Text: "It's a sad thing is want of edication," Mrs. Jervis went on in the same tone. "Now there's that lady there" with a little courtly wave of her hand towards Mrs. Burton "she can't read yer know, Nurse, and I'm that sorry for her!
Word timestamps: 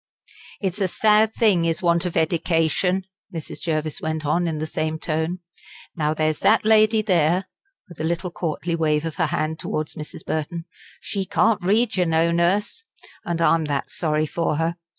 "It's 0.61 0.81
a 0.81 0.87
sad 0.87 1.31
thing 1.31 1.65
is 1.65 1.83
want 1.83 2.07
of 2.07 2.17
edication," 2.17 3.03
Mrs. 3.31 3.59
Jervis 3.61 4.01
went 4.01 4.25
on 4.25 4.47
in 4.47 4.57
the 4.57 4.65
same 4.65 4.97
tone. 4.97 5.41
"Now 5.95 6.15
there's 6.15 6.39
that 6.39 6.65
lady 6.65 7.03
there" 7.03 7.45
with 7.87 7.99
a 7.99 8.03
little 8.03 8.31
courtly 8.31 8.75
wave 8.75 9.05
of 9.05 9.17
her 9.17 9.27
hand 9.27 9.59
towards 9.59 9.93
Mrs. 9.93 10.25
Burton 10.25 10.65
"she 10.99 11.23
can't 11.23 11.63
read 11.63 11.97
yer 11.97 12.05
know, 12.05 12.31
Nurse, 12.31 12.83
and 13.25 13.43
I'm 13.43 13.65
that 13.65 13.91
sorry 13.91 14.25
for 14.25 14.55
her! 14.55 14.77